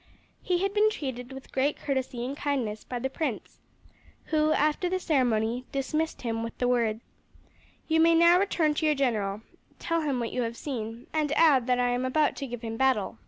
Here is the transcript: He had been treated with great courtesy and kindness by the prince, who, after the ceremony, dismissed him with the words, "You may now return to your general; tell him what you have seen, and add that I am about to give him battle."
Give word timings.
He 0.41 0.63
had 0.63 0.73
been 0.73 0.89
treated 0.89 1.31
with 1.31 1.51
great 1.51 1.77
courtesy 1.77 2.25
and 2.25 2.35
kindness 2.35 2.83
by 2.83 2.97
the 2.97 3.07
prince, 3.07 3.59
who, 4.33 4.51
after 4.51 4.89
the 4.89 4.99
ceremony, 4.99 5.65
dismissed 5.71 6.23
him 6.23 6.41
with 6.41 6.57
the 6.57 6.67
words, 6.67 7.03
"You 7.87 7.99
may 7.99 8.15
now 8.15 8.39
return 8.39 8.73
to 8.73 8.85
your 8.87 8.95
general; 8.95 9.43
tell 9.77 10.01
him 10.01 10.19
what 10.19 10.31
you 10.33 10.41
have 10.41 10.57
seen, 10.57 11.05
and 11.13 11.31
add 11.33 11.67
that 11.67 11.77
I 11.79 11.89
am 11.89 12.03
about 12.03 12.35
to 12.37 12.47
give 12.47 12.63
him 12.63 12.77
battle." 12.77 13.19